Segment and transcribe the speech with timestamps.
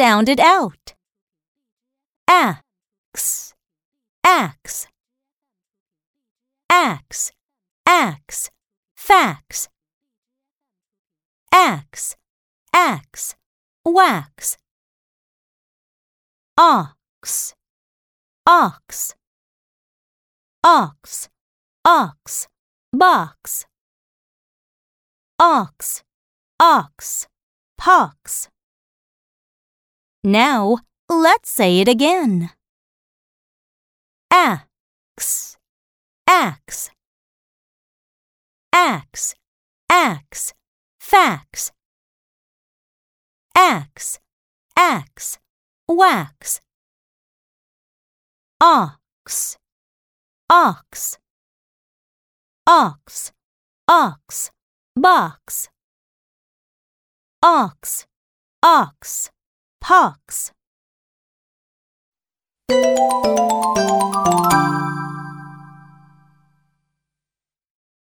[0.00, 0.94] sound it out.
[2.26, 3.52] Axe,
[4.24, 4.86] axe,
[6.70, 7.32] axe,
[7.84, 8.50] axe,
[8.96, 9.68] fax.
[11.52, 12.16] Axe,
[12.72, 13.34] axe,
[13.84, 14.56] wax.
[16.56, 17.54] Ox,
[18.46, 19.14] ox,
[20.64, 21.28] ox,
[21.84, 22.48] ox,
[22.90, 23.66] box.
[25.38, 26.02] Ox,
[26.58, 27.26] ox,
[27.76, 28.48] pox.
[30.22, 30.76] Now
[31.08, 32.50] let's say it again.
[34.30, 35.56] Axe,
[36.26, 36.90] axe,
[38.70, 39.34] axe,
[39.88, 40.52] axe,
[41.00, 41.72] fax.
[43.56, 44.18] Axe,
[44.76, 45.38] axe,
[45.88, 46.60] wax.
[48.60, 49.56] Ox,
[50.50, 51.18] ox,
[52.66, 53.32] ox,
[53.88, 54.50] ox,
[54.94, 55.68] box.
[57.42, 58.06] Ox,
[58.62, 59.30] ox,
[59.80, 60.52] pox.